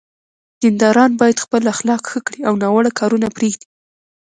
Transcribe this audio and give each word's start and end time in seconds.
دینداران 0.61 1.11
باید 1.19 1.41
خپل 1.45 1.61
اخلاق 1.73 2.01
ښه 2.09 2.19
کړي 2.27 2.41
او 2.47 2.53
ناوړه 2.61 2.91
کارونه 2.99 3.27
پرېږدي. 3.35 3.67